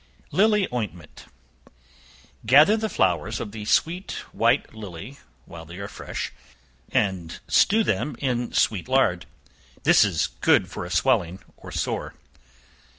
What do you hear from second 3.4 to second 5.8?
the sweet white lily, while they